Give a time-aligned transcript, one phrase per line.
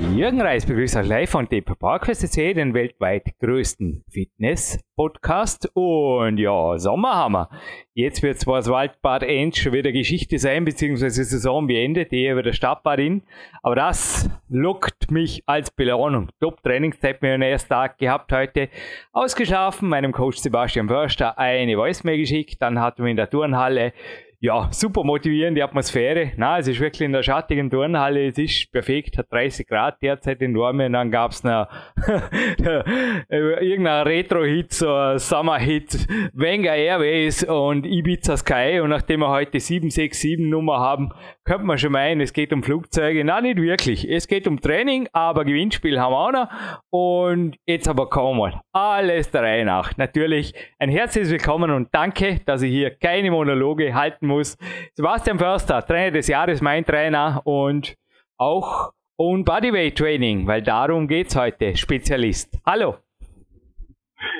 [0.00, 5.70] Jürgen Reis begrüßt euch live von dem PowerQuest.cc, den weltweit größten Fitness-Podcast.
[5.74, 7.50] Und ja, Sommer haben wir.
[7.94, 12.52] Jetzt wird zwar das Waldbad End schon wieder Geschichte sein, beziehungsweise Saison beendet, eher wieder
[12.52, 13.22] Stadtbad in.
[13.62, 16.30] Aber das lockt mich als Belohnung.
[16.40, 18.68] Top-Trainingszeit mir den ersten Tag gehabt heute.
[19.12, 22.62] Ausgeschlafen, meinem Coach Sebastian Förster eine Voicemail geschickt.
[22.62, 23.92] Dann hatten wir in der Turnhalle
[24.40, 26.32] ja, super motivierende Atmosphäre.
[26.36, 30.40] Na, es ist wirklich in der schattigen Turnhalle, es ist perfekt, hat 30 Grad derzeit
[30.42, 31.66] in Normen, dann gab's noch
[33.28, 38.80] irgendein Retro-Hit, so ein Summer-Hit, Wenger Airways und Ibiza Sky.
[38.80, 41.10] Und nachdem wir heute 767 Nummer haben,
[41.48, 43.24] könnte man schon meinen, es geht um Flugzeuge.
[43.24, 44.06] Nein, nicht wirklich.
[44.06, 46.48] Es geht um Training, aber Gewinnspiel haben wir auch noch.
[46.90, 49.96] Und jetzt aber kommen wir alles der Reihe nach.
[49.96, 54.58] Natürlich ein herzliches Willkommen und danke, dass ich hier keine Monologe halten muss.
[54.92, 57.94] Sebastian Förster, Trainer des Jahres, mein Trainer und
[58.36, 61.74] auch Own Bodyweight Training, weil darum geht es heute.
[61.74, 62.58] Spezialist.
[62.66, 62.98] Hallo.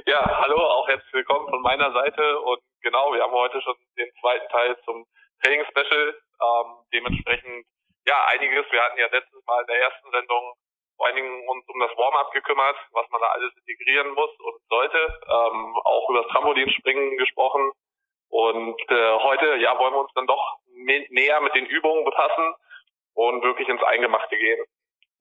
[0.05, 4.09] Ja, hallo, auch herzlich willkommen von meiner Seite und genau, wir haben heute schon den
[4.21, 5.07] zweiten Teil zum
[5.43, 6.15] Training Special.
[6.41, 7.67] Ähm, dementsprechend,
[8.07, 8.67] ja, einiges.
[8.71, 10.55] Wir hatten ja letztes Mal in der ersten Sendung
[10.97, 14.59] vor allen Dingen uns um das Warm-up gekümmert, was man da alles integrieren muss und
[14.69, 14.99] sollte.
[14.99, 17.71] Ähm, auch über das Trampolinspringen gesprochen.
[18.31, 20.59] Und äh, heute, ja, wollen wir uns dann doch
[21.11, 22.55] näher mit den Übungen befassen
[23.15, 24.65] und wirklich ins Eingemachte gehen.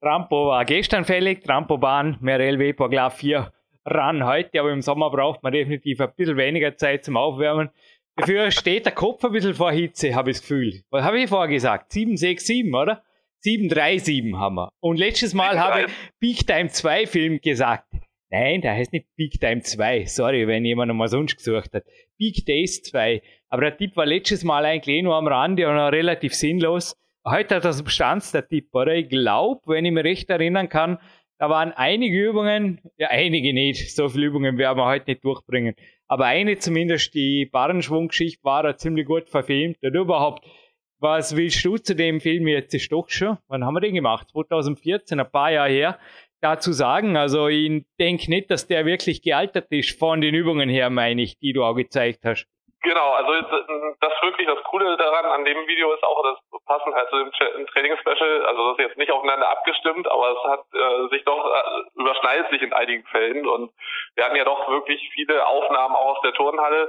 [0.00, 3.52] Trampo war gestern fällig, Trampo-Bahn, Merel Weber 4
[3.84, 7.70] ran heute, aber im Sommer braucht man definitiv ein bisschen weniger Zeit zum Aufwärmen.
[8.18, 10.82] Dafür steht der Kopf ein bisschen vor Hitze, habe ich das Gefühl.
[10.90, 11.92] Was habe ich vorher gesagt?
[11.92, 13.04] 7, 6, 7, oder?
[13.40, 14.70] 7, 3, 7 haben wir.
[14.80, 17.86] Und letztes Mal habe ich Big Time 2 Film gesagt.
[18.30, 20.06] Nein, der heißt nicht Big Time 2.
[20.06, 21.84] Sorry, wenn jemand mal sonst gesucht hat.
[22.18, 23.22] Big Days 2.
[23.50, 26.96] Aber der Tipp war letztes Mal eigentlich eh nur am Rande und auch relativ sinnlos.
[27.24, 28.96] Heute hat er Substanz, der Tipp, oder?
[28.96, 30.98] Ich glaube, wenn ich mich recht erinnern kann,
[31.38, 33.94] da waren einige Übungen, ja, einige nicht.
[33.94, 35.74] So viele Übungen werden wir heute nicht durchbringen.
[36.08, 39.78] Aber eine zumindest, die Barrenschwunggeschichte war da ziemlich gut verfilmt.
[39.82, 40.44] Und überhaupt,
[40.98, 42.74] was willst du zu dem Film jetzt?
[42.74, 44.28] Ist doch schon, wann haben wir den gemacht?
[44.30, 45.98] 2014, ein paar Jahre her
[46.40, 47.16] dazu sagen.
[47.16, 51.38] Also ich denke nicht, dass der wirklich gealtert ist von den Übungen her, meine ich,
[51.38, 52.46] die du auch gezeigt hast.
[52.82, 53.32] Genau, also
[54.00, 57.66] das wirklich das Coole daran an dem Video ist auch, das passend halt zu dem
[57.66, 62.00] Training-Special, also das ist jetzt nicht aufeinander abgestimmt, aber es hat äh, sich doch, äh,
[62.00, 63.72] überschneidet sich in einigen Fällen und
[64.14, 66.88] wir hatten ja doch wirklich viele Aufnahmen auch aus der Turnhalle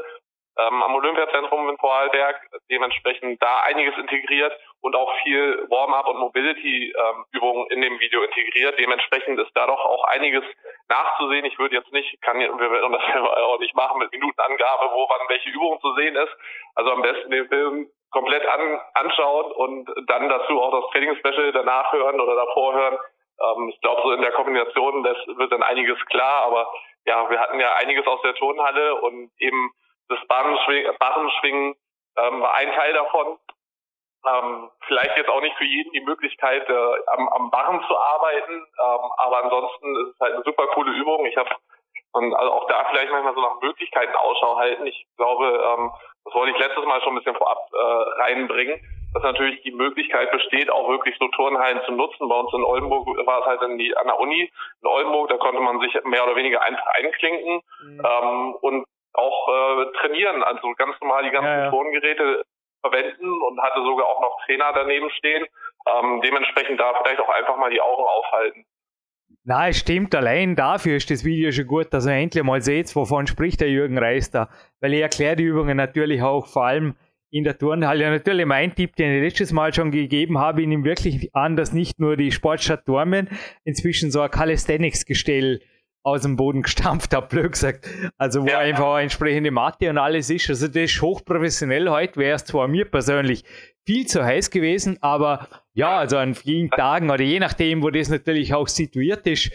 [0.58, 2.36] ähm, am Olympiazentrum in Vorarlberg,
[2.70, 8.78] dementsprechend da einiges integriert und auch viel Warm-up und Mobility-Übungen ähm, in dem Video integriert.
[8.80, 10.44] Dementsprechend ist da doch auch einiges
[10.90, 11.46] nachzusehen.
[11.46, 15.08] Ich würde jetzt nicht, kann wir werden das ja auch nicht machen mit Minutenangabe, wo
[15.10, 16.36] wann welche Übung zu sehen ist.
[16.76, 21.92] Also am besten den Film komplett an, anschauen und dann dazu auch das Training-Special danach
[21.94, 22.98] hören oder davor hören.
[23.42, 26.72] Ähm, ich glaube, so in der Kombination, das wird dann einiges klar, aber
[27.06, 29.72] ja, wir hatten ja einiges aus der Turnhalle und eben
[30.10, 31.76] das Barrenschwingen, Barrenschwingen
[32.18, 33.38] ähm, war ein Teil davon.
[34.28, 38.52] Ähm, vielleicht jetzt auch nicht für jeden die Möglichkeit, äh, am, am Barren zu arbeiten,
[38.54, 41.26] ähm, aber ansonsten ist es halt eine super coole Übung.
[41.26, 41.50] Ich habe
[42.12, 44.86] und also auch da vielleicht manchmal so nach Möglichkeiten Ausschau halten.
[44.88, 45.92] Ich glaube, ähm,
[46.26, 48.80] das wollte ich letztes Mal schon ein bisschen vorab äh, reinbringen,
[49.14, 52.28] dass natürlich die Möglichkeit besteht, auch wirklich so Turnhallen zu nutzen.
[52.28, 55.38] Bei uns in Oldenburg war es halt in die, an der Uni in Oldenburg, da
[55.38, 58.02] konnte man sich mehr oder weniger einfach einklinken mhm.
[58.04, 61.70] ähm, und auch äh, trainieren, also ganz normal die ganzen ja, ja.
[61.70, 62.44] Tongeräte
[62.82, 65.46] verwenden und hatte sogar auch noch Trainer daneben stehen.
[65.88, 68.66] Ähm, dementsprechend da vielleicht auch einfach mal die Augen aufhalten.
[69.44, 72.94] Na, es stimmt, allein dafür ist das Video schon gut, dass ihr endlich mal seht,
[72.96, 74.50] wovon spricht der Jürgen Reis da.
[74.82, 76.96] Weil ich erkläre die Übungen natürlich auch vor allem
[77.32, 78.10] in der Turnhalle.
[78.10, 81.74] Natürlich mein Tipp, den ich letztes Mal schon gegeben habe, ich nehme wirklich an, dass
[81.74, 83.30] nicht nur die Sportstadt Dormen
[83.64, 85.62] inzwischen so ein Calisthenics-Gestell
[86.04, 87.88] aus dem Boden gestampft habe, blöd gesagt.
[88.18, 88.60] Also wo ja.
[88.60, 90.50] einfach eine entsprechende Matte und alles ist.
[90.50, 91.90] Also das ist hochprofessionell.
[91.90, 93.44] Heute wäre es zwar mir persönlich
[93.86, 98.10] viel zu heiß gewesen, aber ja, also an vielen Tagen oder je nachdem, wo das
[98.10, 99.52] natürlich auch situiert ist,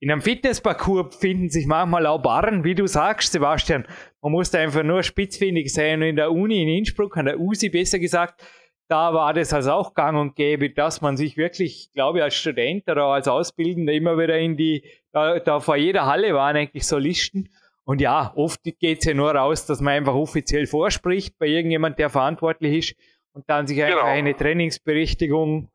[0.00, 3.84] in einem Fitnessparcours finden sich manchmal auch Barren, wie du sagst, Sebastian.
[4.22, 6.02] Man muss da einfach nur spitzfindig sein.
[6.02, 8.40] Und in der Uni in Innsbruck, an der USI besser gesagt,
[8.88, 12.34] da war das also auch gang und gäbe, dass man sich wirklich, glaube ich, als
[12.34, 14.82] Student oder als Ausbildender immer wieder in die,
[15.12, 17.50] da, da vor jeder Halle waren eigentlich so Listen.
[17.84, 21.98] Und ja, oft geht es ja nur raus, dass man einfach offiziell vorspricht bei irgendjemand,
[21.98, 22.96] der verantwortlich ist
[23.32, 24.10] und dann sich einfach genau.
[24.10, 25.70] eine Trainingsberichtigung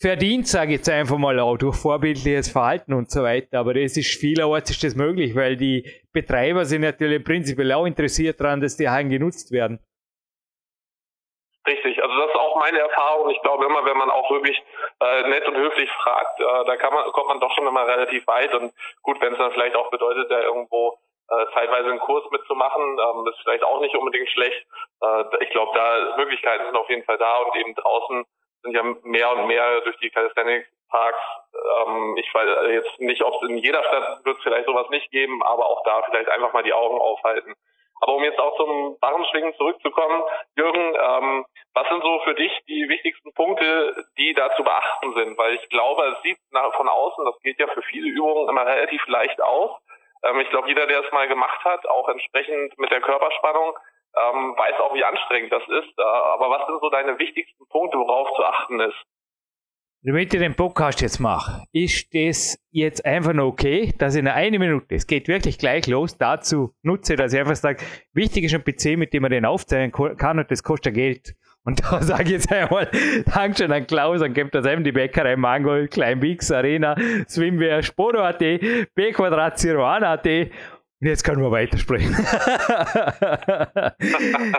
[0.00, 3.58] verdient, sage ich jetzt einfach mal auch, durch vorbildliches Verhalten und so weiter.
[3.58, 8.40] Aber das ist vielerorts ist das möglich, weil die Betreiber sind natürlich prinzipiell auch interessiert
[8.40, 9.80] daran, dass die Hallen genutzt werden.
[11.66, 13.28] Richtig, also das ist auch meine Erfahrung.
[13.30, 14.62] Ich glaube immer, wenn man auch wirklich
[15.00, 18.26] äh, nett und höflich fragt, äh, da kann man, kommt man doch schon immer relativ
[18.26, 18.54] weit.
[18.54, 18.72] Und
[19.02, 23.26] gut, wenn es dann vielleicht auch bedeutet, da irgendwo äh, zeitweise einen Kurs mitzumachen, ähm,
[23.26, 24.66] ist vielleicht auch nicht unbedingt schlecht.
[25.02, 28.24] Äh, ich glaube, da Möglichkeiten sind auf jeden Fall da und eben draußen
[28.62, 31.20] sind ja mehr und mehr durch die Calisthenics Parks.
[31.86, 35.42] Ähm, ich weiß jetzt nicht, ob es in jeder Stadt wird vielleicht sowas nicht geben,
[35.42, 37.54] aber auch da vielleicht einfach mal die Augen aufhalten.
[38.00, 40.22] Aber um jetzt auch zum Barrenschwingen zurückzukommen,
[40.56, 45.38] Jürgen, ähm, was sind so für dich die wichtigsten Punkte, die da zu beachten sind?
[45.38, 48.66] Weil ich glaube, es sieht nach, von außen, das geht ja für viele Übungen immer
[48.66, 49.70] relativ leicht aus.
[50.24, 53.76] Ähm, ich glaube, jeder, der es mal gemacht hat, auch entsprechend mit der Körperspannung,
[54.16, 55.98] ähm, weiß auch, wie anstrengend das ist.
[55.98, 59.02] Äh, aber was sind so deine wichtigsten Punkte, worauf zu achten ist?
[60.06, 64.58] Damit ich den Podcast jetzt mache, ist das jetzt einfach nur okay, dass in einer
[64.58, 68.62] Minute, es geht wirklich gleich los, dazu nutze, dass ich einfach sage, wichtig ist ein
[68.62, 71.34] PC, mit dem man den aufzeichnen kann und das kostet Geld.
[71.64, 72.90] Und da sage ich jetzt einmal,
[73.34, 76.96] Dankeschön an Klaus, an gibt das eben die Bäckerei Mangold, Klein Bix, Arena,
[77.26, 78.40] Swimwear, Sporo.at,
[78.94, 80.26] B Quadrat Zero.at
[81.04, 82.14] jetzt können wir weitersprechen.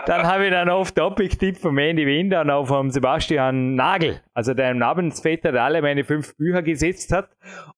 [0.06, 4.54] dann habe ich dann auf Topic-Tipp von Mandy Winder und auch vom Sebastian Nagel, also
[4.54, 7.28] der Namensvetter, der alle meine fünf Bücher gesetzt hat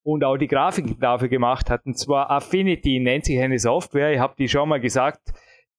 [0.03, 1.87] und auch die Grafik dafür gemacht hat.
[1.87, 4.13] Und zwar Affinity nennt sich eine Software.
[4.13, 5.21] Ich habe die schon mal gesagt,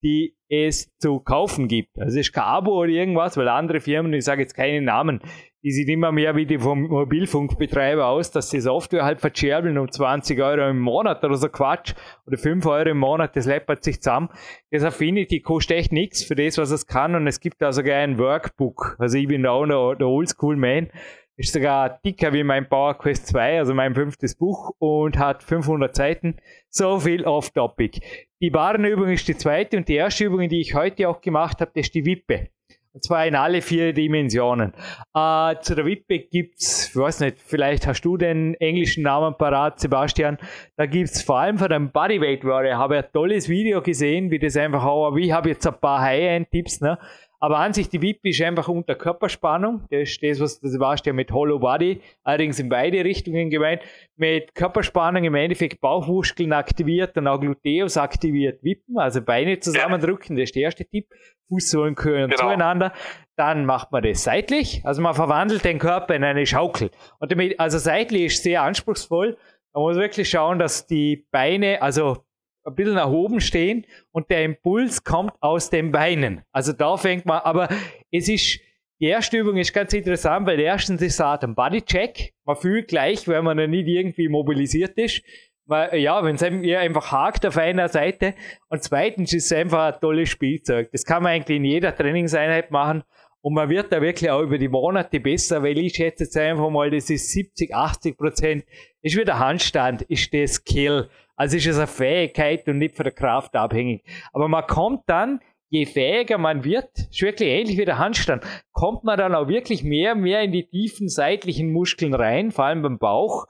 [0.04, 1.98] die es zu kaufen gibt.
[2.00, 5.22] Also es ist kein Abo oder irgendwas, weil andere Firmen, ich sage jetzt keine Namen,
[5.62, 9.92] die sieht immer mehr wie die vom Mobilfunkbetreiber aus, dass die Software halt verscherbeln um
[9.92, 11.94] 20 Euro im Monat oder so Quatsch
[12.26, 14.30] oder 5 Euro im Monat, das läppert sich zusammen.
[14.72, 17.98] Das Affinity kostet echt nichts für das, was es kann und es gibt da sogar
[17.98, 18.96] ein Workbook.
[19.00, 20.92] Also ich bin da auch noch der Oldschool-Man.
[21.40, 25.96] Ist sogar dicker wie mein Power Quest 2, also mein fünftes Buch und hat 500
[25.96, 26.36] Seiten.
[26.68, 28.02] So viel off-topic.
[28.42, 31.72] Die Barenübung ist die zweite und die erste Übung, die ich heute auch gemacht habe,
[31.74, 32.50] das ist die Wippe.
[32.92, 34.74] Und zwar in alle vier Dimensionen.
[35.16, 39.80] Äh, zu der Wippe gibt's, ich weiß nicht, vielleicht hast du den englischen Namen parat,
[39.80, 40.40] Sebastian.
[40.76, 44.40] Da gibt's vor allem von dem Bodyweight Warrior, habe ich ein tolles Video gesehen, wie
[44.40, 47.00] das einfach auch, wie habe jetzt ein paar High-End-Tipps, ne?
[47.42, 49.86] Aber an sich, die VIP ist einfach unter Körperspannung.
[49.90, 53.82] Das ist das, was das warst ja mit Hollow Body, allerdings in beide Richtungen gemeint.
[54.18, 58.62] Mit Körperspannung im Endeffekt Bauchmuskeln aktiviert und auch Gluteus aktiviert.
[58.64, 61.08] Wippen, also Beine zusammendrücken, das ist der erste Tipp.
[61.48, 62.42] Fußsohlen gehören genau.
[62.42, 62.94] zueinander.
[63.38, 66.92] Dann macht man das seitlich, also man verwandelt den Körper in eine Schaukel.
[67.20, 69.38] Und damit, also seitlich ist sehr anspruchsvoll.
[69.74, 72.26] Man muss wirklich schauen, dass die Beine, also
[72.66, 76.42] ein bisschen nach oben stehen und der Impuls kommt aus den Beinen.
[76.52, 77.70] Also da fängt man, aber
[78.12, 78.60] es ist,
[79.00, 82.34] die erste Übung ist ganz interessant, weil erstens ist es ein Bodycheck.
[82.44, 85.24] Man fühlt gleich, wenn man nicht irgendwie mobilisiert ist.
[85.66, 88.34] Weil, ja, wenn es einfach hakt auf einer Seite.
[88.70, 90.90] Und zweitens ist es einfach ein tolles Spielzeug.
[90.92, 93.04] Das kann man eigentlich in jeder Trainingseinheit machen.
[93.42, 96.70] Und man wird da wirklich auch über die Monate besser, weil ich schätze jetzt einfach
[96.70, 98.66] mal, das ist 70, 80 Prozent,
[99.02, 101.10] ist wieder Handstand, ist das Skill.
[101.40, 104.04] Also ist es eine Fähigkeit und nicht von der Kraft abhängig.
[104.34, 105.40] Aber man kommt dann,
[105.70, 109.82] je fähiger man wird, ist wirklich ähnlich wie der Handstand, kommt man dann auch wirklich
[109.82, 113.46] mehr und mehr in die tiefen seitlichen Muskeln rein, vor allem beim Bauch.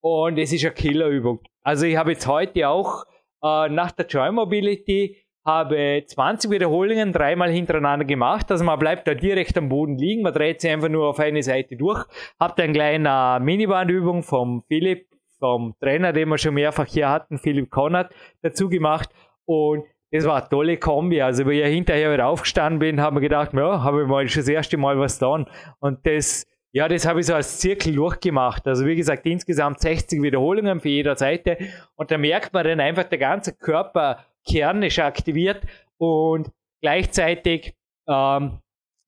[0.00, 1.40] Und es ist eine Killerübung.
[1.62, 3.04] Also ich habe jetzt heute auch
[3.44, 8.50] äh, nach der Joy Mobility habe 20 Wiederholungen dreimal hintereinander gemacht.
[8.50, 11.44] Also man bleibt da direkt am Boden liegen, man dreht sich einfach nur auf eine
[11.44, 12.04] Seite durch.
[12.40, 15.06] Habt eine kleine Minibandübung vom Philipp
[15.38, 19.10] vom Trainer, den wir schon mehrfach hier hatten, Philipp Konrad, dazu gemacht.
[19.44, 21.20] Und das war eine tolle Kombi.
[21.20, 24.40] Also, wie ich hinterher wieder aufgestanden bin, haben wir gedacht, ja, habe ich mal schon
[24.40, 25.46] das erste Mal was getan.
[25.80, 28.66] Und das, ja, das habe ich so als Zirkel durchgemacht.
[28.66, 31.58] Also, wie gesagt, insgesamt 60 Wiederholungen für jeder Seite.
[31.94, 35.62] Und da merkt man dann einfach, der ganze Körperkern ist aktiviert
[35.98, 37.74] und gleichzeitig,
[38.08, 38.60] ähm,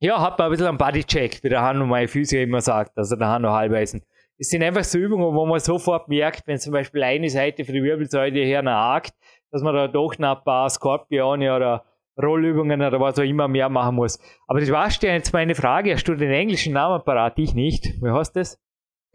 [0.03, 3.17] ja, hat man ein bisschen einen Bodycheck, wie der Hanno mein Physio immer sagt, also
[3.17, 4.03] der Hanno Halbeisen
[4.40, 7.73] es sind einfach so Übungen, wo man sofort merkt, wenn zum Beispiel eine Seite für
[7.73, 9.12] die Wirbelsäule her hakt,
[9.52, 11.85] dass man da doch noch ein paar Skorpione oder
[12.20, 14.18] Rollübungen oder was auch immer mehr machen muss.
[14.49, 15.92] Aber das war jetzt meine Frage.
[15.92, 17.38] Hast du den englischen Namen parat?
[17.38, 17.85] Ich nicht.
[18.00, 18.59] Wie heißt das?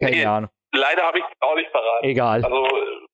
[0.00, 0.50] Keine nee, Ahnung.
[0.72, 2.04] Leider habe ich auch nicht parat.
[2.04, 2.44] Egal.
[2.44, 2.68] Also,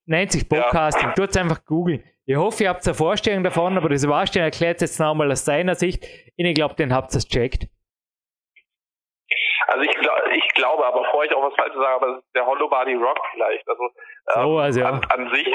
[0.05, 1.09] Nennt sich Podcasting.
[1.09, 1.13] Ja.
[1.13, 2.03] Tut einfach googeln.
[2.25, 5.45] Ich hoffe, ihr habt eine Vorstellung davon, aber das Sebastian erklärt es jetzt nochmal aus
[5.45, 6.05] seiner Sicht.
[6.35, 7.67] Ich glaube, den habt ihr es checkt.
[9.67, 9.97] Also ich,
[10.33, 13.67] ich glaube, aber bevor ich auch was Falsches sage, aber der Hollow Body Rock vielleicht.
[13.67, 14.89] Also, ähm, so, also ja.
[14.89, 15.47] an, an, sich,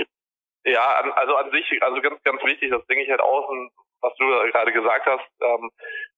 [0.64, 3.50] ja, an, also an sich, also ganz, ganz wichtig, das denke ich halt auch,
[4.00, 5.70] was du gerade gesagt hast, ähm,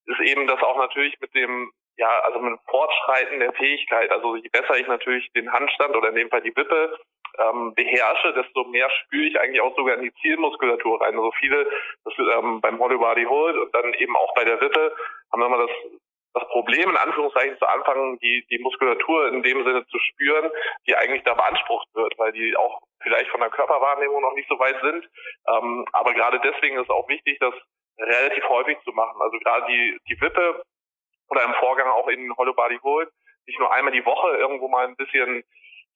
[0.06, 4.48] ist eben, dass auch natürlich mit dem ja, also mit Fortschreiten der Fähigkeit, also je
[4.48, 6.98] besser ich natürlich den Handstand oder in dem Fall die Wippe
[7.38, 11.14] ähm, beherrsche, desto mehr spüre ich eigentlich auch sogar in die Zielmuskulatur rein.
[11.14, 11.66] Also viele,
[12.04, 14.94] das ähm, beim Hollow Body Hold und dann eben auch bei der Wippe
[15.30, 15.76] haben wir mal das
[16.32, 20.50] das Problem in Anführungszeichen zu anfangen, die, die Muskulatur in dem Sinne zu spüren,
[20.86, 24.58] die eigentlich da beansprucht wird, weil die auch vielleicht von der Körperwahrnehmung noch nicht so
[24.58, 25.08] weit sind.
[25.48, 27.54] Ähm, aber gerade deswegen ist auch wichtig, das
[27.98, 29.20] relativ häufig zu machen.
[29.20, 30.62] Also gerade die, die Wippe
[31.28, 33.10] oder im Vorgang auch in Hollow Body Hold,
[33.46, 35.44] nicht nur einmal die Woche irgendwo mal ein bisschen,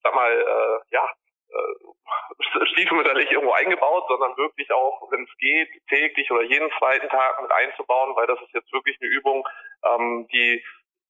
[0.03, 1.09] sag mal, äh, ja,
[1.55, 7.43] äh, stiefmütterlich irgendwo eingebaut, sondern wirklich auch, wenn es geht, täglich oder jeden zweiten Tag
[7.43, 9.47] mit einzubauen, weil das ist jetzt wirklich eine Übung,
[9.85, 10.63] ähm, die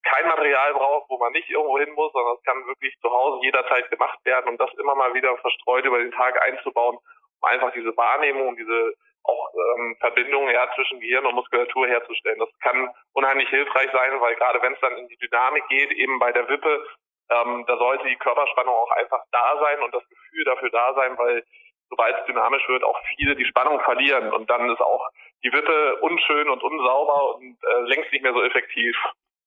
[0.05, 3.41] kein Material braucht, wo man nicht irgendwo hin muss, sondern es kann wirklich zu Hause
[3.43, 7.73] jederzeit gemacht werden und das immer mal wieder verstreut über den Tag einzubauen, um einfach
[7.73, 12.39] diese Wahrnehmung diese auch ähm, Verbindungen ja, zwischen Gehirn und Muskulatur herzustellen.
[12.39, 16.19] Das kann unheimlich hilfreich sein, weil gerade wenn es dann in die Dynamik geht, eben
[16.19, 16.87] bei der Wippe,
[17.31, 21.17] ähm, da sollte die Körperspannung auch einfach da sein und das Gefühl dafür da sein,
[21.19, 21.45] weil
[21.91, 25.09] sobald es dynamisch wird, auch viele die Spannung verlieren und dann ist auch
[25.45, 28.97] die Wippe unschön und unsauber und äh, längst nicht mehr so effektiv.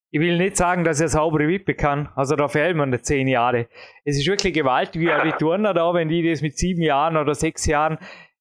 [0.09, 2.09] Ich will nicht sagen, dass er saubere Wippe kann.
[2.15, 3.67] Also da fehlt man zehn Jahre.
[4.05, 7.35] Es ist wirklich gewaltig, wie die Turner da, wenn die das mit sieben Jahren oder
[7.35, 7.97] sechs Jahren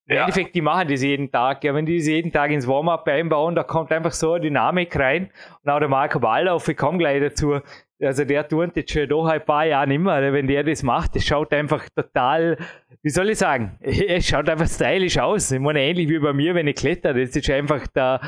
[0.09, 0.23] im ja.
[0.23, 1.65] Endeffekt, die machen das jeden Tag.
[1.65, 4.97] Ja, wenn die das jeden Tag ins Warm-up einbauen, da kommt einfach so eine Dynamik
[4.97, 5.33] rein.
[5.65, 7.61] Und auch der Marco Wallauf, ich komme gleich dazu.
[8.03, 10.33] Also der tut jetzt schon doch ein paar Jahre nicht mehr.
[10.33, 12.59] Wenn der das macht, das schaut einfach total,
[13.03, 15.51] wie soll ich sagen, es schaut einfach stylisch aus.
[15.51, 17.15] Ich meine, ähnlich wie bei mir, wenn ich kletter.
[17.15, 18.21] Das ist einfach da,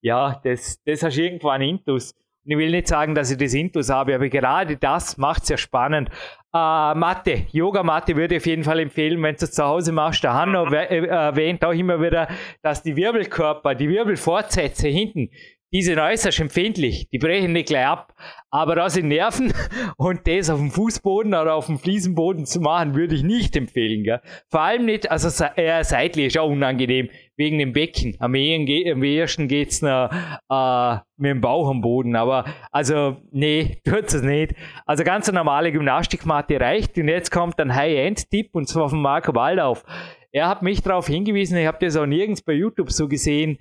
[0.00, 2.12] ja, das, das hast du irgendwann Intus.
[2.44, 5.48] Und ich will nicht sagen, dass ich das Intus habe, aber gerade das macht es
[5.48, 6.10] ja spannend.
[6.54, 10.22] Äh, Mathe, Yoga-Matte würde ich auf jeden Fall empfehlen, wenn du es zu Hause machst.
[10.22, 12.28] Der Hanno äh, erwähnt auch immer wieder,
[12.62, 15.30] dass die Wirbelkörper, die Wirbelfortsätze hinten,
[15.76, 18.14] die sind äußerst empfindlich, die brechen nicht gleich ab.
[18.48, 19.52] Aber da sind Nerven
[19.98, 24.02] und das auf dem Fußboden oder auf dem Fliesenboden zu machen, würde ich nicht empfehlen.
[24.02, 24.22] Gell?
[24.48, 28.16] Vor allem nicht, also eher seitlich ist auch unangenehm, wegen dem Becken.
[28.20, 32.16] Am, ehesten geht es äh, mit dem Bauch am Boden.
[32.16, 34.54] Aber also, nee, tut es nicht.
[34.86, 36.96] Also ganz eine normale Gymnastikmatte reicht.
[36.96, 39.84] Und jetzt kommt ein High-End-Tipp und zwar von Marco Waldauf.
[40.32, 43.56] Er hat mich darauf hingewiesen, ich habe das auch nirgends bei YouTube so gesehen,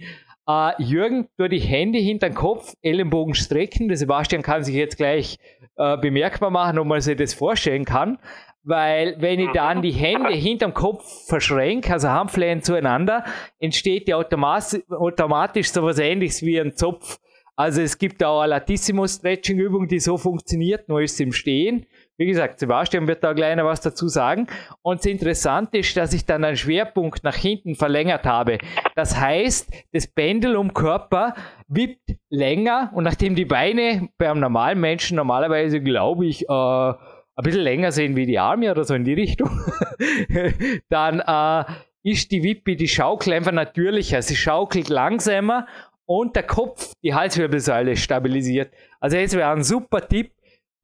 [0.48, 3.88] Uh, Jürgen, tu die Hände hinter den Kopf, Ellenbogen strecken.
[3.88, 5.40] Der Sebastian kann sich jetzt gleich
[5.80, 8.20] uh, bemerkbar machen, ob man sich das vorstellen kann.
[8.64, 13.24] Weil wenn ich dann die Hände hinterm Kopf verschränke, also Handflächen zueinander,
[13.60, 17.20] entsteht ja automatisch, automatisch sowas ähnliches wie ein Zopf.
[17.56, 21.86] Also es gibt auch eine Latissimo-Stretching-Übung, die so funktioniert, nur ist im Stehen.
[22.17, 24.48] Wie gesagt, Sebastian wird da gleich noch was dazu sagen.
[24.81, 28.57] Und das Interessante ist, dass ich dann einen Schwerpunkt nach hinten verlängert habe.
[28.95, 31.36] Das heißt, das Pendulumkörper
[31.67, 36.93] wippt länger und nachdem die Beine beim normalen Menschen normalerweise, glaube ich, äh,
[37.38, 39.50] ein bisschen länger sind wie die Arme oder so in die Richtung,
[40.89, 41.69] dann äh,
[42.03, 44.22] ist die Wippe, die Schaukel einfach natürlicher.
[44.22, 45.67] Sie schaukelt langsamer
[46.05, 48.72] und der Kopf, die Halswirbelsäule stabilisiert.
[49.01, 50.31] Also es wäre ein super Tipp,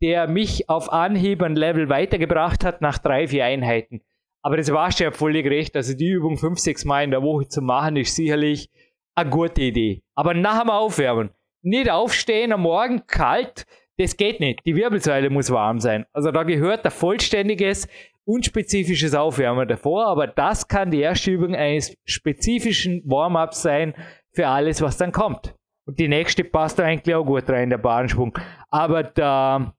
[0.01, 4.01] der mich auf Anhieb ein Level weitergebracht hat nach drei, vier Einheiten.
[4.43, 5.75] Aber das war schon völlig recht.
[5.75, 8.69] Also die Übung fünf, sechs Mal in der Woche zu machen, ist sicherlich
[9.15, 10.01] eine gute Idee.
[10.15, 11.29] Aber nach dem Aufwärmen,
[11.61, 13.65] nicht aufstehen am Morgen kalt,
[13.97, 14.61] das geht nicht.
[14.65, 16.05] Die Wirbelsäule muss warm sein.
[16.11, 17.87] Also da gehört ein vollständiges,
[18.25, 23.93] unspezifisches Aufwärmen davor, aber das kann die erste Übung eines spezifischen Warm-ups sein
[24.33, 25.53] für alles, was dann kommt.
[25.85, 28.37] Und die nächste passt da eigentlich auch gut rein, der Bahnschwung.
[28.69, 29.73] Aber der,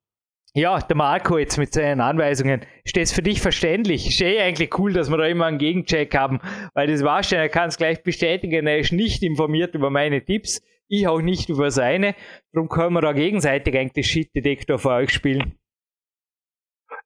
[0.54, 4.06] ja, der Marco jetzt mit seinen Anweisungen, ist das für dich verständlich?
[4.09, 6.40] Ist eh eigentlich cool, dass wir da immer einen Gegencheck haben,
[6.75, 10.23] weil das war schon, er kann es gleich bestätigen, er ist nicht informiert über meine
[10.25, 12.14] Tipps, ich auch nicht über seine,
[12.52, 15.54] darum können wir da gegenseitig eigentlich Shit-Detektor für euch spielen.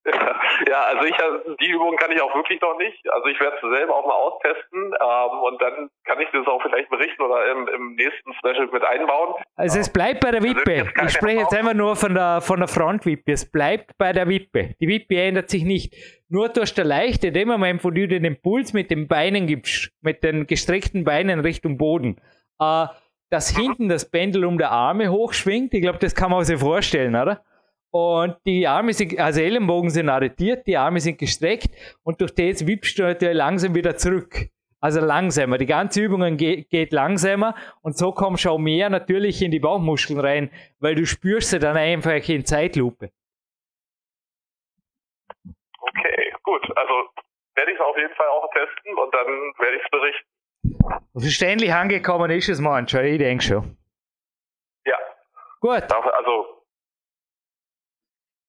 [0.68, 1.14] Ja, also ich
[1.60, 2.98] die Übung kann ich auch wirklich noch nicht.
[3.10, 6.62] Also ich werde es selber auch mal austesten ähm, und dann kann ich das auch
[6.62, 9.34] vielleicht berichten oder im, im nächsten Special mit einbauen.
[9.56, 10.88] Also es bleibt bei der Wippe.
[11.04, 13.32] Ich spreche jetzt einfach nur von der von der Frontwippe.
[13.32, 14.74] Es bleibt bei der Wippe.
[14.80, 15.94] Die Wippe ändert sich nicht.
[16.28, 19.92] Nur durch der Leichte, in dem Moment, wo du den Impuls mit den Beinen gibst,
[20.00, 22.20] mit den gestreckten Beinen Richtung Boden,
[22.60, 22.86] äh,
[23.30, 27.42] dass hinten das Pendel der Arme hochschwingt, ich glaube, das kann man sich vorstellen, oder?
[27.96, 31.70] Und die Arme sind, also Ellenbogen sind arretiert, die Arme sind gestreckt
[32.04, 34.50] und durch das wippst du natürlich langsam wieder zurück.
[34.80, 35.56] Also langsamer.
[35.56, 39.60] Die ganze Übung geht, geht langsamer und so kommst du auch mehr natürlich in die
[39.60, 43.12] Bauchmuskeln rein, weil du spürst sie dann einfach in Zeitlupe.
[45.80, 46.64] Okay, gut.
[46.76, 46.92] Also
[47.54, 49.26] werde ich es auf jeden Fall auch testen und dann
[49.58, 51.08] werde ich es berichten.
[51.18, 53.78] Verständlich angekommen ist es manchmal, ich denke schon.
[54.84, 54.98] Ja.
[55.60, 55.90] Gut.
[55.90, 56.55] Also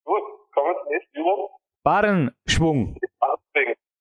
[0.08, 0.24] Gut,
[0.54, 1.50] kommen wir zur nächsten Übung.
[1.84, 2.98] Barrenschwung.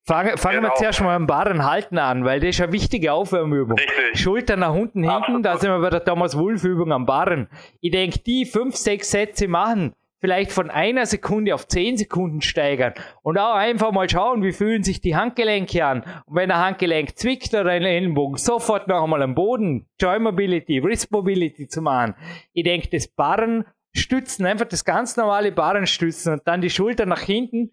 [0.04, 0.68] Fangen, fangen genau.
[0.68, 3.76] wir zuerst mal am Barrenhalten an, weil das ist eine wichtige Aufwärmübung.
[3.76, 4.20] Richtig.
[4.20, 5.44] Schultern nach unten, hinten, Absolut.
[5.44, 7.48] da sind wir bei der Thomas Wolf Übung am Barren.
[7.80, 12.94] Ich denke, die fünf, sechs Sätze machen, vielleicht von einer Sekunde auf zehn Sekunden steigern
[13.22, 16.04] und auch einfach mal schauen, wie fühlen sich die Handgelenke an.
[16.26, 20.84] Und wenn ein Handgelenk zwickt oder ein Ellenbogen, sofort noch einmal am Boden, Joint Mobility,
[20.84, 22.14] Wrist Mobility zu machen.
[22.52, 23.64] Ich denke, das Barren
[23.96, 27.70] stützen, einfach das ganz normale Barren stützen und dann die Schulter nach hinten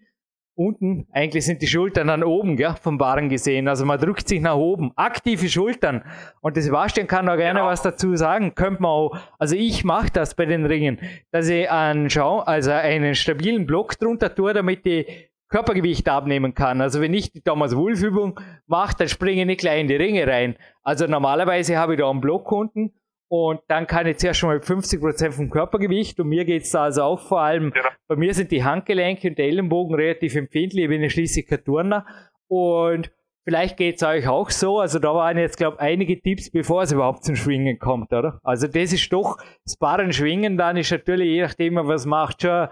[0.56, 3.68] unten, eigentlich sind die Schultern dann oben, gell, vom Barren gesehen.
[3.68, 4.92] Also man drückt sich nach oben.
[4.96, 6.04] Aktive Schultern.
[6.40, 7.70] Und das Sebastian kann da gerne genau.
[7.70, 8.54] was dazu sagen.
[8.54, 10.98] Könnte man auch, also ich mache das bei den Ringen,
[11.32, 16.80] dass ich einen Schau, also einen stabilen Block drunter tue, damit ich Körpergewicht abnehmen kann.
[16.80, 19.96] Also wenn ich die Thomas Wolf Übung mache, dann springe ich nicht gleich in die
[19.96, 20.56] Ringe rein.
[20.82, 22.92] Also normalerweise habe ich da einen Block unten
[23.36, 26.84] und dann kann ich zuerst schon mal 50% vom Körpergewicht und mir geht es da
[26.84, 27.88] also auch vor allem, genau.
[28.06, 31.64] bei mir sind die Handgelenke und der Ellenbogen relativ empfindlich, ich bin ja schließlich kein
[31.64, 32.06] Turner
[32.46, 33.10] und
[33.42, 36.82] vielleicht geht es euch auch so, also da waren jetzt glaube ich einige Tipps, bevor
[36.82, 38.38] es überhaupt zum Schwingen kommt, oder?
[38.44, 42.68] Also das ist doch, das Barren Schwingen dann ist natürlich, je nachdem was macht, schon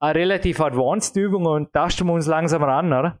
[0.00, 3.20] eine relativ advanced Übung und tasten wir uns langsam ran, oder?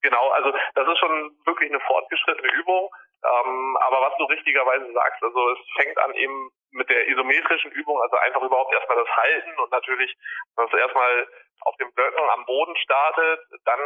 [0.00, 1.10] Genau, also das ist schon
[1.44, 2.88] wirklich eine fortgeschrittene Übung.
[3.26, 8.00] Ähm, aber was du richtigerweise sagst, also es fängt an eben mit der isometrischen Übung,
[8.02, 10.14] also einfach überhaupt erstmal das Halten und natürlich,
[10.56, 11.26] dass erstmal
[11.62, 13.80] auf dem Blöcken am Boden startet, dann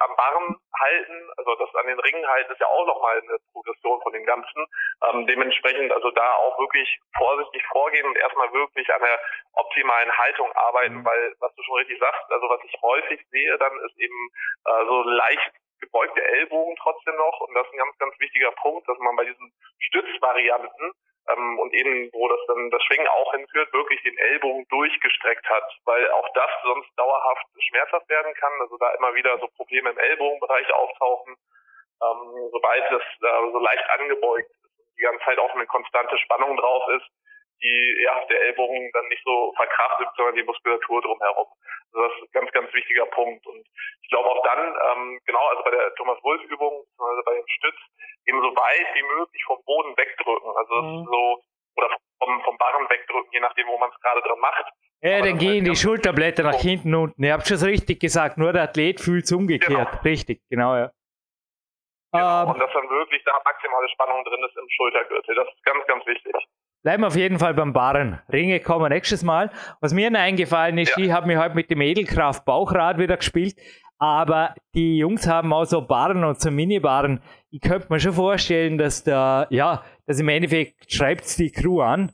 [0.00, 4.00] am Barren halten, also das an den Ringen halten ist ja auch nochmal eine Progression
[4.02, 4.66] von dem Ganzen.
[5.08, 9.20] Ähm, dementsprechend also da auch wirklich vorsichtig vorgehen und erstmal wirklich an der
[9.52, 11.04] optimalen Haltung arbeiten, mhm.
[11.04, 14.28] weil was du schon richtig sagst, also was ich häufig sehe, dann ist eben
[14.64, 15.52] äh, so leicht
[15.82, 17.40] gebeugte Ellbogen trotzdem noch.
[17.40, 20.92] Und das ist ein ganz, ganz wichtiger Punkt, dass man bei diesen Stützvarianten
[21.28, 25.68] ähm, und eben, wo das dann das Schwingen auch hinführt, wirklich den Ellbogen durchgestreckt hat,
[25.84, 28.52] weil auch das sonst dauerhaft schmerzhaft werden kann.
[28.60, 33.88] Also da immer wieder so Probleme im Ellbogenbereich auftauchen, ähm, sobald das äh, so leicht
[33.90, 34.62] angebeugt ist
[34.98, 37.06] die ganze Zeit auch eine konstante Spannung drauf ist,
[37.62, 41.48] die ja der Ellbogen dann nicht so verkraftet, sondern die Muskulatur drumherum.
[41.92, 43.46] Also das ist ein ganz, ganz wichtiger Punkt.
[43.46, 43.64] Und
[44.02, 47.46] ich glaube auch dann, ähm, genau, also bei der Thomas Wolf Übung, also bei dem
[47.46, 47.78] Stütz,
[48.26, 50.50] eben so weit wie möglich vom Boden wegdrücken.
[50.56, 51.04] Also mhm.
[51.06, 51.42] so
[51.76, 54.66] oder vom, vom Barren wegdrücken, je nachdem, wo man es gerade dran macht.
[55.00, 57.24] Ja, dann gehen die Schulterblätter nach hinten unten.
[57.24, 59.90] Ihr habt schon richtig gesagt, nur der Athlet fühlt es umgekehrt.
[59.90, 60.02] Genau.
[60.04, 60.90] Richtig, genau, ja.
[62.12, 65.34] Genau, ähm, und dass dann wirklich da maximale Spannung drin ist im Schultergürtel.
[65.34, 66.32] Das ist ganz, ganz wichtig.
[66.82, 68.18] Bleiben wir auf jeden Fall beim Barren.
[68.32, 69.50] Ringe kommen nächstes Mal.
[69.80, 71.04] Was mir eingefallen ist, ja.
[71.04, 73.54] ich habe mir heute mit dem Edelkraft Bauchrad wieder gespielt,
[73.98, 77.20] aber die Jungs haben auch so Barren und so Mini-Barren.
[77.50, 82.10] Ich könnte mir schon vorstellen, dass da, ja, dass im Endeffekt schreibt die Crew an,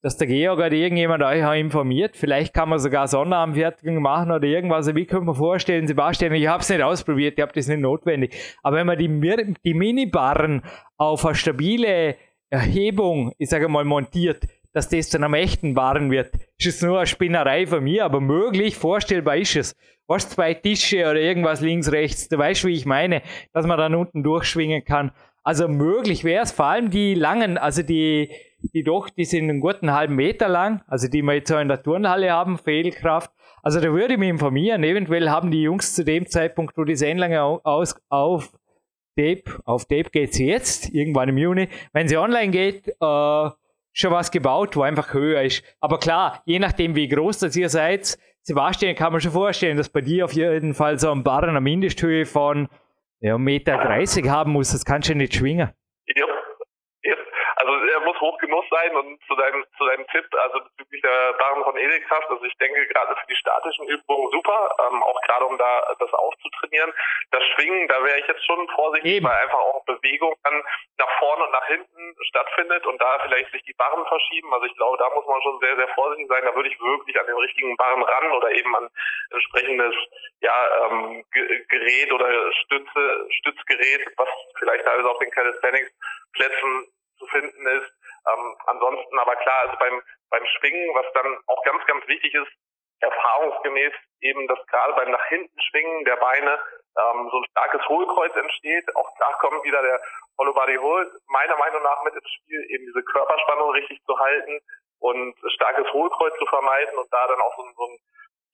[0.00, 2.16] dass der Georg oder irgendjemand euch auch informiert.
[2.16, 4.86] Vielleicht kann man sogar Sonnenabendfertigung machen oder irgendwas.
[4.86, 7.80] Also wie könnte man vorstellen, Sebastian, ich habe es nicht ausprobiert, ich habe das nicht
[7.80, 8.32] notwendig.
[8.62, 10.62] Aber wenn man die, die Mini-Barren
[10.98, 12.16] auf eine stabile
[12.54, 16.34] Erhebung, ich sage mal, montiert, dass das dann am echten Waren wird.
[16.56, 19.76] Ist es nur eine Spinnerei von mir, aber möglich, vorstellbar ist es.
[20.06, 23.96] Was zwei Tische oder irgendwas links, rechts, du weißt, wie ich meine, dass man dann
[23.96, 25.10] unten durchschwingen kann.
[25.42, 28.30] Also möglich wäre es, vor allem die langen, also die,
[28.72, 31.68] die doch, die sind einen guten halben Meter lang, also die wir jetzt so in
[31.68, 33.32] der Turnhalle haben, Fehlkraft.
[33.62, 36.96] Also da würde ich mich informieren, eventuell haben die Jungs zu dem Zeitpunkt, wo die
[36.96, 38.52] Sendlange aus, auf
[39.16, 41.68] Tape, auf Tape geht sie jetzt, irgendwann im Juni.
[41.92, 43.50] Wenn sie online geht, äh,
[43.92, 45.64] schon was gebaut, wo einfach höher ist.
[45.80, 49.88] Aber klar, je nachdem, wie groß das ihr seid, Sebastian kann man schon vorstellen, dass
[49.88, 52.68] bei dir auf jeden Fall so ein Barren eine Mindesthöhe von
[53.20, 54.72] ja, 1,30 Meter haben muss.
[54.72, 55.72] Das kannst du nicht schwingen.
[56.06, 56.26] Ja,
[57.56, 61.32] also er muss hoch genug sein und zu deinem, zu deinem Tipp, also bezüglich der
[61.34, 65.44] Barren von Edelkraft, also ich denke gerade für die statischen Übungen super, ähm, auch gerade
[65.46, 66.92] um da das aufzutrainieren.
[67.30, 69.26] Das Schwingen, da wäre ich jetzt schon vorsichtig, Eben.
[69.26, 70.62] weil einfach auch Bewegung dann
[70.98, 74.52] nach vorne und nach hinten stattfindet und da vielleicht sich die Barren verschieben.
[74.52, 76.44] Also ich glaube, da muss man schon sehr, sehr vorsichtig sein.
[76.44, 78.88] Da würde ich wirklich an den richtigen Barren ran oder eben an
[79.30, 79.94] entsprechendes
[80.40, 85.92] ja, ähm, Gerät oder Stütze, Stützgerät, was vielleicht alles auf den Calisthenics
[86.32, 87.93] Plätzen zu finden ist.
[88.26, 92.52] Ähm, ansonsten aber klar, also beim, beim Schwingen, was dann auch ganz, ganz wichtig ist,
[93.00, 96.58] erfahrungsgemäß eben, dass gerade beim nach hinten Schwingen der Beine
[96.96, 98.84] ähm, so ein starkes Hohlkreuz entsteht.
[98.96, 100.00] Auch da kommt wieder der
[100.38, 104.60] Hollow Body Hold meiner Meinung nach mit ins Spiel, eben diese Körperspannung richtig zu halten
[105.00, 107.98] und starkes Hohlkreuz zu vermeiden und da dann auch so, so einen,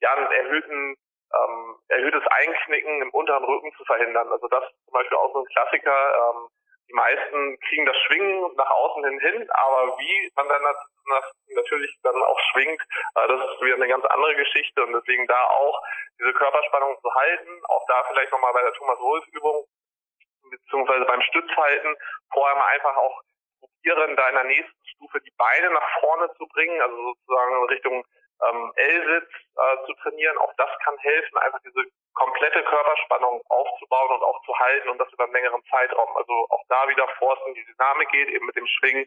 [0.01, 0.97] ja, einen erhöhten
[1.33, 4.29] ähm, erhöhtes Einknicken im unteren Rücken zu verhindern.
[4.33, 6.15] Also das ist zum Beispiel auch so ein Klassiker.
[6.15, 6.49] Ähm,
[6.91, 10.63] die meisten kriegen das Schwingen nach außen hin hin, aber wie man dann
[11.55, 12.83] natürlich dann auch schwingt,
[13.15, 15.81] äh, das ist wieder eine ganz andere Geschichte und deswegen da auch
[16.19, 19.65] diese Körperspannung zu halten, auch da vielleicht nochmal bei der Thomas Wolf Übung
[20.51, 21.97] beziehungsweise beim Stützhalten
[22.33, 23.23] vorher mal einfach auch
[23.61, 27.69] probieren, da in der nächsten Stufe die Beine nach vorne zu bringen, also sozusagen in
[27.69, 28.05] Richtung
[28.49, 30.39] ähm, L-Sitz äh, zu trainieren.
[30.39, 35.13] Auch das kann helfen, einfach diese komplette Körperspannung aufzubauen und auch zu halten und das
[35.13, 36.17] über einen längeren Zeitraum.
[36.17, 37.09] Also auch da wieder,
[37.47, 39.07] in die Dynamik geht, eben mit dem Schwingen,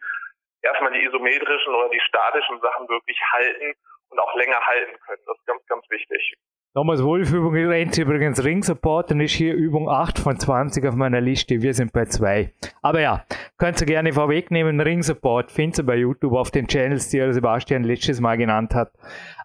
[0.61, 3.73] erstmal die isometrischen oder die statischen Sachen wirklich halten
[4.09, 5.23] und auch länger halten können.
[5.25, 6.35] Das ist ganz, ganz wichtig.
[6.75, 10.95] Thomas Wolf Übung rennt übrigens Ring Support und ist hier Übung 8 von 20 auf
[10.95, 11.61] meiner Liste.
[11.61, 12.51] Wir sind bei 2.
[12.81, 13.23] Aber ja,
[13.59, 14.81] könnt ihr gerne vorwegnehmen.
[14.81, 18.91] Ring Support findet ihr bei YouTube auf den Channels, die Sebastian letztes Mal genannt hat.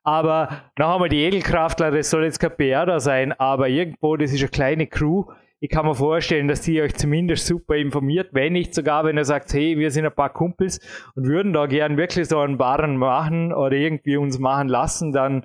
[0.05, 4.33] Aber noch einmal die Edelkraftler, das soll jetzt kein PR da sein, aber irgendwo, das
[4.33, 5.25] ist eine kleine Crew.
[5.61, 9.27] Ich kann mir vorstellen, dass die euch zumindest super informiert, wenn nicht sogar, wenn ihr
[9.27, 10.81] sagt, hey, wir sind ein paar Kumpels
[11.15, 15.45] und würden da gern wirklich so einen Barren machen oder irgendwie uns machen lassen, dann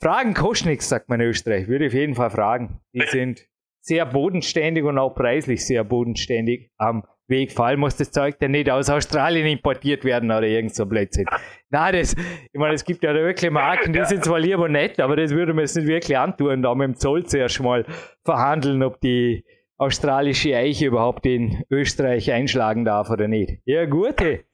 [0.00, 1.68] Fragen kostet nichts, sagt man in Österreich.
[1.68, 2.80] Würde ich auf jeden Fall fragen.
[2.92, 3.46] Die sind
[3.80, 7.52] sehr bodenständig und auch preislich sehr bodenständig am Weg.
[7.52, 11.26] Vor allem muss das Zeug dann nicht aus Australien importiert werden oder irgend so Blödsinn.
[11.70, 15.00] Nein, das, ich meine, es gibt ja da wirklich Marken, die sind zwar lieber nett,
[15.00, 17.84] aber das würde man jetzt nicht wirklich antun, da mit dem Zoll zuerst mal
[18.24, 19.44] verhandeln, ob die
[19.76, 23.60] australische Eiche überhaupt in Österreich einschlagen darf oder nicht.
[23.64, 24.44] Ja, gute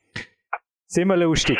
[0.92, 1.58] sind wir lustig.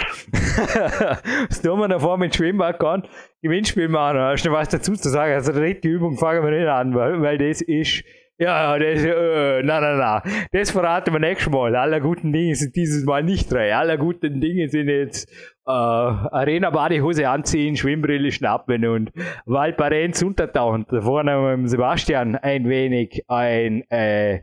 [1.48, 3.04] Was tun wir da vor mit Schwimmbad kann?
[3.40, 5.32] Gewinnspiel machen, hast du noch was dazu zu sagen?
[5.32, 8.04] Also, die dritte Übung fangen wir nicht an, weil, weil das ist,
[8.38, 10.22] ja, das, äh, na, na, na.
[10.52, 11.74] Das verraten wir nächstes Mal.
[11.76, 13.74] Alle guten Dinge sind dieses Mal nicht drei.
[13.74, 15.30] Alle guten Dinge sind jetzt,
[15.66, 19.12] äh, Arena-Badehose anziehen, Schwimmbrille schnappen und
[19.46, 20.84] Waldparenz untertauchen.
[20.90, 24.40] Da vorne mit Sebastian ein wenig ein, äh,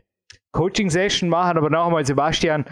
[0.52, 2.64] Coaching-Session machen, aber noch einmal, Sebastian,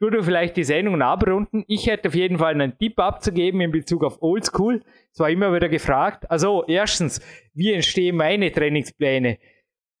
[0.00, 1.64] du vielleicht die Sendung abrunden.
[1.68, 4.82] Ich hätte auf jeden Fall einen Tipp abzugeben in Bezug auf Oldschool.
[5.12, 6.30] Es war immer wieder gefragt.
[6.30, 7.20] Also erstens,
[7.54, 9.38] wie entstehen meine Trainingspläne?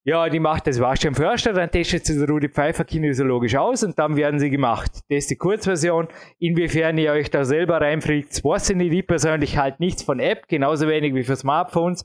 [0.08, 4.16] Ja, die macht das Sebastian Förster, dann testet sie Rudi Pfeiffer kinesiologisch aus und dann
[4.16, 4.92] werden sie gemacht.
[5.08, 6.06] Das ist die Kurzversion.
[6.38, 8.92] Inwiefern ihr euch da selber reinfliegt, weiß ich nicht.
[8.92, 12.04] Ich persönlich halt nichts von App, genauso wenig wie für Smartphones.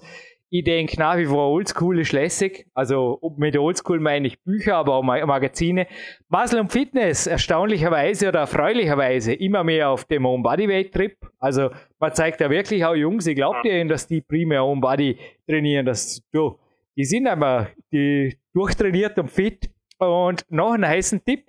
[0.54, 2.68] Ich denke nach wie vor Oldschool ist lässig.
[2.74, 5.88] Also mit Oldschool meine ich Bücher, aber auch Magazine.
[6.28, 11.16] Muscle und Fitness, erstaunlicherweise oder erfreulicherweise immer mehr auf dem Home Bodyweight Trip.
[11.40, 15.18] Also man zeigt ja wirklich auch Jungs, ich glaube dir, dass die primär Home Body
[15.48, 15.86] trainieren.
[15.86, 16.60] Das, du,
[16.98, 19.70] die sind aber die durchtrainiert und fit.
[20.00, 21.46] Und noch ein heißen Tipp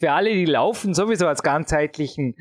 [0.00, 2.34] für alle, die laufen, sowieso als ganzheitlichen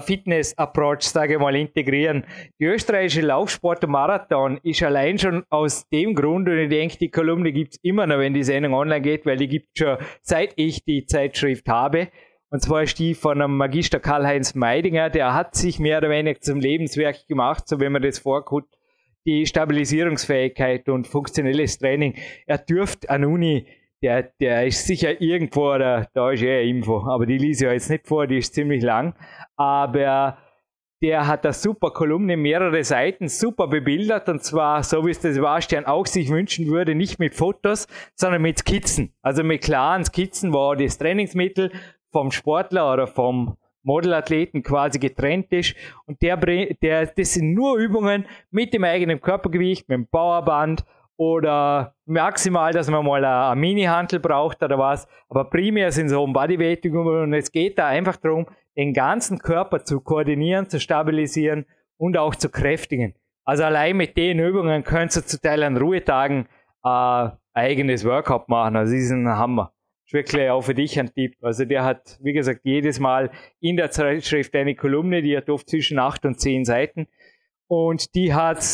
[0.00, 2.24] Fitness-Approach, sage ich mal, integrieren.
[2.58, 7.52] Die österreichische Laufsport Marathon ist allein schon aus dem Grund, und ich denke, die Kolumne
[7.52, 10.84] gibt es immer noch, wenn die Sendung online geht, weil die gibt schon seit ich
[10.84, 12.08] die Zeitschrift habe.
[12.50, 16.40] Und zwar ist die von einem Magister Karl-Heinz Meidinger, der hat sich mehr oder weniger
[16.40, 18.76] zum Lebenswerk gemacht, so wenn man das vorguckt,
[19.24, 22.16] die Stabilisierungsfähigkeit und funktionelles Training.
[22.46, 23.66] Er dürfte an Uni
[24.02, 27.90] der, der ist sicher irgendwo, oder da ist eher Info, aber die lese ich jetzt
[27.90, 29.14] nicht vor, die ist ziemlich lang.
[29.56, 30.38] Aber
[31.02, 35.32] der hat eine super Kolumne, mehrere Seiten, super bebildert und zwar so wie es der
[35.32, 39.14] Sebastian auch sich wünschen würde, nicht mit Fotos, sondern mit Skizzen.
[39.22, 41.72] Also mit klaren Skizzen, wo das Trainingsmittel
[42.10, 48.26] vom Sportler oder vom Modelathleten quasi getrennt ist und der, der, das sind nur Übungen
[48.50, 50.84] mit dem eigenen Körpergewicht, mit dem Powerband
[51.20, 55.06] oder maximal, dass man mal eine Mini-Hantel braucht oder was.
[55.28, 60.00] Aber primär sind so Bodyweight-Übungen und es geht da einfach darum, den ganzen Körper zu
[60.00, 61.66] koordinieren, zu stabilisieren
[61.98, 63.14] und auch zu kräftigen.
[63.44, 66.46] Also allein mit den Übungen könnt ihr zu Teil an Ruhetagen
[66.84, 68.76] äh, eigenes Workout machen.
[68.76, 69.74] Also das ist ein Hammer.
[70.06, 71.36] ist wirklich auch für dich ein Tipp.
[71.42, 73.30] Also der hat, wie gesagt, jedes Mal
[73.60, 77.08] in der Zeitschrift eine Kolumne, die hat oft zwischen acht und zehn Seiten.
[77.66, 78.64] Und die hat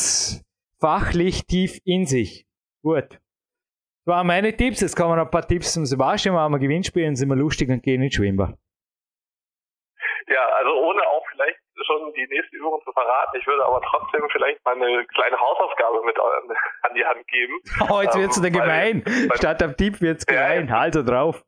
[0.81, 2.47] fachlich tief in sich.
[2.83, 3.11] Gut.
[3.11, 4.81] Das waren meine Tipps.
[4.81, 6.35] Jetzt kommen noch ein paar Tipps zum Sebastian.
[6.35, 8.55] Machen wir Gewinnspiel und sind wir lustig und gehen ins Schwimmbad.
[10.29, 13.37] Ja, also ohne auch vielleicht schon die nächste Übung zu verraten.
[13.39, 17.61] Ich würde aber trotzdem vielleicht mal eine kleine Hausaufgabe mit an die Hand geben.
[17.91, 19.05] Oh, jetzt wird's ähm, gemein.
[19.35, 20.69] Statt am Tipp wird's gemein.
[20.69, 21.45] Ja, also drauf.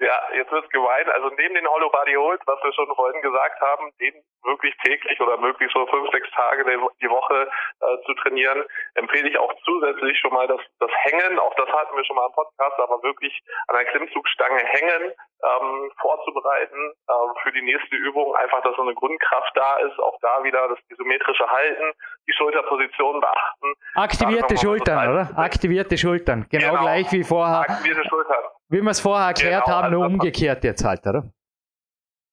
[0.00, 1.08] Ja, jetzt wird's gemein.
[1.12, 5.20] Also neben den Hollow Body Holds, was wir schon vorhin gesagt haben, den wirklich täglich
[5.20, 7.48] oder möglichst so fünf, sechs Tage die Woche
[7.80, 11.38] äh, zu trainieren, empfehle ich auch zusätzlich schon mal das, das Hängen.
[11.38, 15.12] Auch das hatten wir schon mal im Podcast, aber wirklich an der Klimmzugstange hängen,
[15.44, 18.34] ähm, vorzubereiten ähm, für die nächste Übung.
[18.36, 19.98] Einfach, dass so eine Grundkraft da ist.
[20.00, 21.92] Auch da wieder das isometrische Halten,
[22.26, 23.74] die Schulterposition beachten.
[23.94, 25.28] Aktivierte Schultern, oder?
[25.36, 26.46] Aktivierte Schultern.
[26.50, 27.60] Genau, genau, gleich wie vorher.
[27.60, 28.44] Aktivierte Schultern.
[28.72, 31.24] Wie wir es vorher erklärt genau, haben, nur also umgekehrt jetzt halt, oder?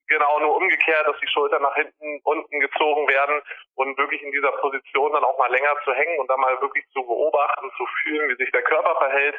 [0.08, 3.42] Genau, nur umgekehrt, dass die Schultern nach hinten, unten gezogen werden
[3.76, 6.86] und wirklich in dieser Position dann auch mal länger zu hängen und dann mal wirklich
[6.94, 9.36] zu beobachten, zu fühlen, wie sich der Körper verhält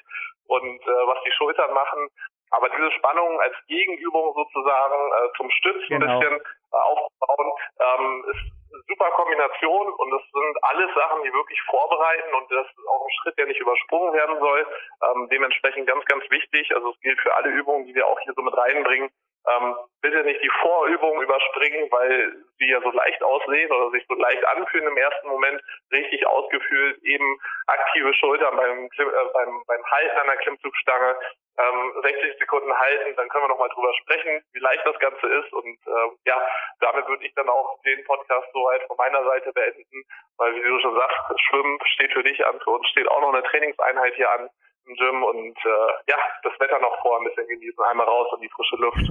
[0.47, 2.09] und äh, was die Schultern machen.
[2.51, 6.05] Aber diese Spannung als Gegenübung sozusagen äh, zum Stütz genau.
[6.05, 8.58] ein bisschen äh, aufbauen, ähm, ist
[8.98, 13.14] super Kombination und das sind alles Sachen, die wirklich vorbereiten und das ist auch ein
[13.22, 14.66] Schritt, der nicht übersprungen werden soll.
[15.02, 16.74] Ähm, dementsprechend ganz, ganz wichtig.
[16.74, 19.11] Also es gilt für alle Übungen, die wir auch hier so mit reinbringen,
[19.46, 24.14] ähm, bitte nicht die Vorübungen überspringen, weil sie ja so leicht aussehen oder sich so
[24.14, 30.18] leicht anfühlen im ersten Moment, richtig ausgeführt, eben aktive Schultern beim, äh, beim, beim Halten
[30.18, 31.16] an der Klimmzugstange,
[31.59, 35.53] ähm, 60 Sekunden halten, dann können wir nochmal drüber sprechen, wie leicht das Ganze ist
[35.53, 36.40] und ähm, ja,
[36.81, 40.05] damit würde ich dann auch den Podcast soweit von meiner Seite beenden,
[40.38, 43.33] weil wie du schon sagst, Schwimmen steht für dich an, für uns steht auch noch
[43.33, 44.49] eine Trainingseinheit hier an
[44.87, 48.42] im Gym und äh, ja, das Wetter noch vor ein bisschen genießen, einmal raus in
[48.42, 49.11] die frische Luft.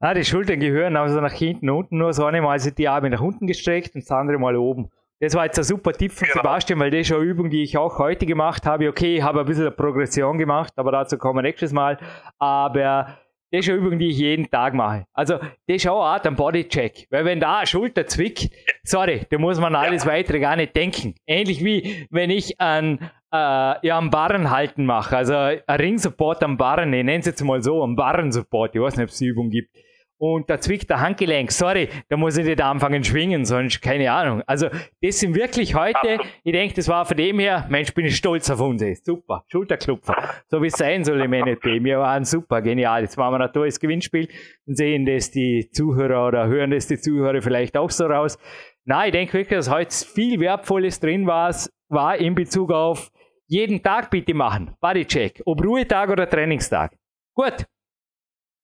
[0.00, 3.10] Ah, die Schultern gehören also nach hinten unten, nur so eine Mal sind die Arme
[3.10, 4.90] nach unten gestreckt und das andere Mal oben.
[5.20, 6.40] Das war jetzt ein super Tipp von genau.
[6.40, 8.88] Sebastian, weil das ist eine Übung, die ich auch heute gemacht habe.
[8.88, 11.98] Okay, ich habe ein bisschen eine Progression gemacht, aber dazu kommen wir nächstes Mal.
[12.38, 13.18] Aber
[13.52, 15.04] das ist eine Übung, die ich jeden Tag mache.
[15.12, 17.06] Also, das ist auch eine Art ein Bodycheck.
[17.10, 18.48] Weil wenn da eine Schulter zwickt,
[18.82, 20.10] sorry, da muss man alles ja.
[20.10, 21.14] weitere gar nicht denken.
[21.26, 25.18] Ähnlich wie wenn ich an äh, ja, am Barren halten mache.
[25.18, 28.74] Also ein Ringsupport am Barren, ich nenne es jetzt mal so, am Barren-Support.
[28.74, 29.76] Ich weiß nicht, ob es die Übung gibt.
[30.20, 34.42] Und da zwickt der Handgelenk, sorry, da muss ich nicht anfangen schwingen, sonst keine Ahnung.
[34.46, 34.68] Also
[35.00, 38.50] das sind wirklich heute, ich denke, das war von dem her, Mensch, bin ich stolz
[38.50, 38.84] auf uns.
[39.02, 40.14] Super, Schulterklopfer.
[40.48, 41.82] So wie es sein soll im NLP.
[41.82, 43.00] Wir waren super, genial.
[43.00, 44.28] Jetzt machen wir ein tolles Gewinnspiel
[44.66, 48.38] und sehen das die Zuhörer oder hören das die Zuhörer vielleicht auch so raus.
[48.84, 51.54] Na, ich denke wirklich, dass heute viel Wertvolles drin war,
[51.88, 53.10] war in Bezug auf
[53.46, 54.76] jeden Tag bitte machen.
[54.82, 55.40] Bodycheck.
[55.46, 56.94] Ob Ruhetag oder Trainingstag.
[57.34, 57.64] Gut.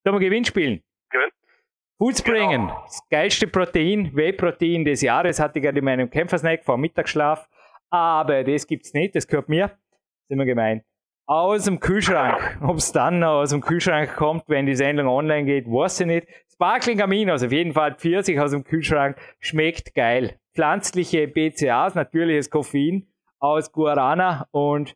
[0.03, 0.45] Sollen wir Gewinn
[1.97, 2.13] Gewinn.
[2.13, 2.67] Foodspringen.
[2.67, 2.81] Genau.
[2.85, 7.47] Das geilste Protein, Whey-Protein des Jahres hatte ich gerade in meinem Kämpfersnack vor Mittagsschlaf.
[7.89, 9.71] Aber das gibt's nicht, das gehört mir.
[10.27, 10.83] Sind wir gemein.
[11.25, 12.57] Aus dem Kühlschrank.
[12.61, 16.07] Ob es dann noch aus dem Kühlschrank kommt, wenn die Sendung online geht, weiß ich
[16.07, 16.27] nicht.
[16.51, 20.39] Sparkling Aminos, auf jeden Fall Pfirsich aus dem Kühlschrank, schmeckt geil.
[20.55, 23.07] Pflanzliche BCAs, natürliches Koffein
[23.39, 24.95] aus Guarana und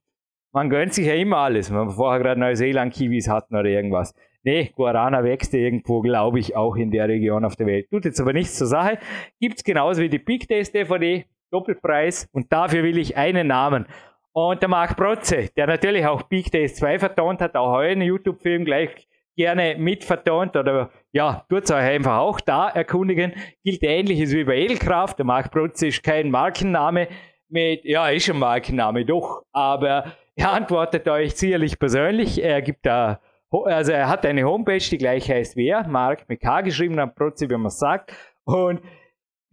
[0.53, 1.69] man gönnt sich ja immer alles.
[1.69, 4.13] wenn wir vorher gerade Neuseeland-Kiwis hatten oder irgendwas.
[4.43, 7.89] Nee, Guarana wächst irgendwo, glaube ich, auch in der Region auf der Welt.
[7.91, 8.97] Tut jetzt aber nichts zur Sache.
[9.39, 13.85] Gibt's genauso wie die Big Taste DVD, Doppelpreis und dafür will ich einen Namen.
[14.33, 18.03] Und der Marc Protze, der natürlich auch Big Taste 2 vertont hat, auch heuer einen
[18.03, 23.33] YouTube-Film gleich gerne mitvertont oder ja, tut euch einfach auch da erkundigen.
[23.63, 25.17] Gilt ähnliches wie bei Edelkraft.
[25.17, 27.07] Der Marc Protze ist kein Markenname,
[27.49, 32.41] mit, ja, ist ein Markenname, doch, aber er antwortet euch sicherlich persönlich.
[32.41, 33.19] Er gibt da,
[33.51, 37.13] also er hat eine Homepage, die gleich heißt wie er, Mark mit K geschrieben, am
[37.13, 38.13] Prozi, wie man sagt.
[38.45, 38.81] Und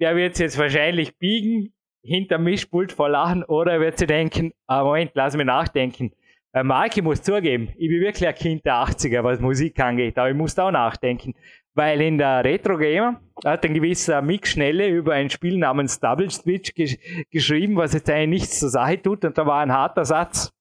[0.00, 4.52] der wird es jetzt wahrscheinlich biegen, hinter Mischpult vor Lachen, oder er wird sich denken,
[4.66, 6.12] ah, Moment, lass mich nachdenken.
[6.52, 10.16] Äh, Mark, ich muss zugeben, ich bin wirklich ein Kind der 80er, was Musik angeht,
[10.16, 11.34] aber ich muss da auch nachdenken.
[11.74, 16.30] Weil in der Retro Gamer hat ein gewisser Mick Schnelle über ein Spiel namens Double
[16.30, 16.96] Switch gesch
[17.30, 19.24] geschrieben, was jetzt eigentlich nichts zur Sache tut.
[19.24, 20.52] Und da war ein harter Satz.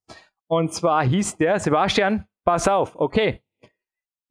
[0.46, 3.42] Und zwar hieß der, Sebastian, pass auf, okay.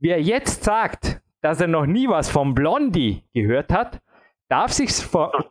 [0.01, 4.01] Wer jetzt sagt, dass er noch nie was vom Blondie gehört hat,
[4.49, 4.89] darf sich,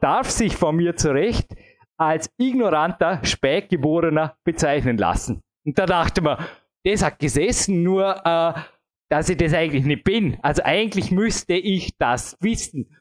[0.00, 1.54] darf sich von mir zu Recht
[1.96, 5.42] als ignoranter Spätgeborener bezeichnen lassen.
[5.64, 6.44] Und da dachte man,
[6.84, 8.54] das hat gesessen, nur äh,
[9.10, 10.36] dass ich das eigentlich nicht bin.
[10.42, 12.96] Also eigentlich müsste ich das wissen.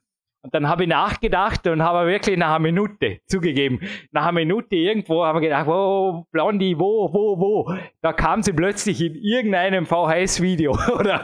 [0.46, 3.80] Und dann habe ich nachgedacht und habe wirklich nach einer Minute zugegeben.
[4.12, 7.76] Nach einer Minute irgendwo haben wir gedacht, wo, Blondie, wo, wo, wo?
[8.04, 11.24] Da kam sie plötzlich in irgendeinem VHS-Video oder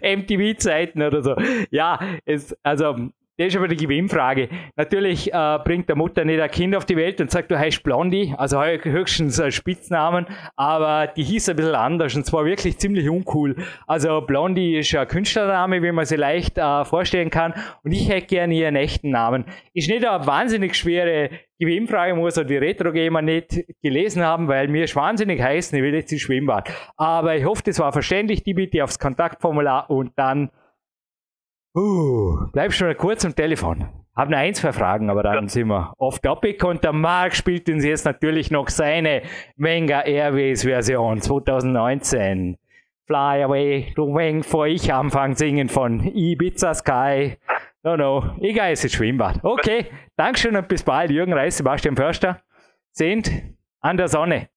[0.00, 1.34] MTV-Zeiten oder so.
[1.72, 2.94] Ja, es, also
[3.38, 4.48] das ist aber die Gewinnfrage.
[4.76, 7.82] Natürlich äh, bringt der Mutter nicht ein Kind auf die Welt und sagt, du heißt
[7.82, 13.08] Blondie, also höchstens ein Spitznamen, aber die hieß ein bisschen anders und zwar wirklich ziemlich
[13.08, 13.56] uncool.
[13.86, 18.26] Also Blondie ist ein Künstlername, wie man sich leicht äh, vorstellen kann und ich hätte
[18.26, 19.46] gerne ihren echten Namen.
[19.72, 24.84] Ist nicht eine wahnsinnig schwere Gewinnfrage, muss er die Retro-Gamer nicht gelesen haben, weil mir
[24.84, 26.68] ist wahnsinnig heiß, ich will jetzt ins Schwimmbad.
[26.96, 30.50] Aber ich hoffe, das war verständlich, die bitte aufs Kontaktformular und dann
[31.74, 33.88] Uh, bleib schon mal kurz am Telefon.
[34.14, 35.48] Hab nur ein, zwei Fragen, aber dann ja.
[35.48, 39.22] sind wir off topic und der Marc spielt uns jetzt natürlich noch seine
[39.56, 42.58] Venga Airways Version 2019.
[43.06, 47.38] fly away, du Weng, vor ich anfange singen von Ibiza Sky.
[47.82, 49.40] No, no, gehe jetzt ins Schwimmbad.
[49.42, 51.10] Okay, Dankeschön und bis bald.
[51.10, 52.40] Jürgen Reis, Sebastian Förster
[52.92, 53.32] sind
[53.80, 54.48] an der Sonne.